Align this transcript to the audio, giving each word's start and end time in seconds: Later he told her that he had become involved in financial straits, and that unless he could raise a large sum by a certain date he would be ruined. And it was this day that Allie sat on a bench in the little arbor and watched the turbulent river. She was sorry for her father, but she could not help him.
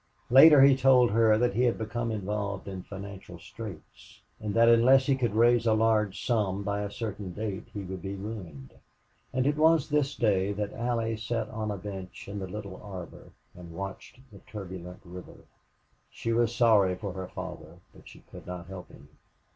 Later 0.31 0.63
he 0.63 0.75
told 0.75 1.11
her 1.11 1.37
that 1.37 1.53
he 1.53 1.61
had 1.65 1.77
become 1.77 2.11
involved 2.11 2.67
in 2.67 2.81
financial 2.81 3.37
straits, 3.37 4.21
and 4.39 4.55
that 4.55 4.67
unless 4.67 5.05
he 5.05 5.15
could 5.15 5.35
raise 5.35 5.67
a 5.67 5.75
large 5.75 6.25
sum 6.25 6.63
by 6.63 6.81
a 6.81 6.89
certain 6.89 7.33
date 7.33 7.67
he 7.71 7.81
would 7.83 8.01
be 8.01 8.15
ruined. 8.15 8.73
And 9.31 9.45
it 9.45 9.57
was 9.57 9.89
this 9.89 10.15
day 10.15 10.53
that 10.53 10.73
Allie 10.73 11.17
sat 11.17 11.49
on 11.49 11.69
a 11.69 11.77
bench 11.77 12.27
in 12.27 12.39
the 12.39 12.47
little 12.47 12.81
arbor 12.83 13.29
and 13.55 13.75
watched 13.75 14.17
the 14.31 14.39
turbulent 14.39 15.01
river. 15.05 15.45
She 16.09 16.33
was 16.33 16.55
sorry 16.55 16.95
for 16.95 17.13
her 17.13 17.27
father, 17.27 17.77
but 17.93 18.09
she 18.09 18.21
could 18.21 18.47
not 18.47 18.65
help 18.65 18.87
him. 18.89 19.07